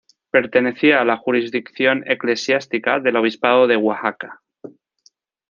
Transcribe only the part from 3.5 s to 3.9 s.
de